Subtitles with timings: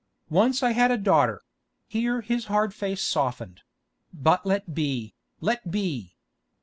[0.31, 6.15] Once I had a daughter"—here his hard face softened—"but let be, let be!